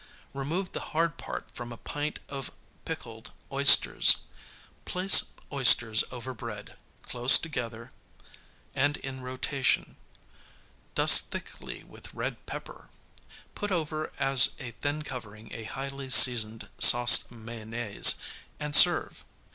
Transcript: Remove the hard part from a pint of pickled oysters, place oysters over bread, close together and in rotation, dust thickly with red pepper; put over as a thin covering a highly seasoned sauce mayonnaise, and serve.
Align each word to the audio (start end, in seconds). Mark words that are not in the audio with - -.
Remove 0.33 0.71
the 0.71 0.79
hard 0.97 1.17
part 1.17 1.51
from 1.51 1.71
a 1.71 1.77
pint 1.77 2.19
of 2.27 2.51
pickled 2.85 3.29
oysters, 3.51 4.15
place 4.83 5.25
oysters 5.53 6.03
over 6.09 6.33
bread, 6.33 6.75
close 7.03 7.37
together 7.37 7.91
and 8.73 8.97
in 8.97 9.21
rotation, 9.21 9.97
dust 10.95 11.29
thickly 11.29 11.83
with 11.83 12.11
red 12.15 12.43
pepper; 12.47 12.89
put 13.53 13.69
over 13.71 14.11
as 14.17 14.55
a 14.57 14.71
thin 14.71 15.03
covering 15.03 15.53
a 15.53 15.65
highly 15.65 16.09
seasoned 16.09 16.67
sauce 16.79 17.29
mayonnaise, 17.29 18.15
and 18.59 18.75
serve. 18.75 19.23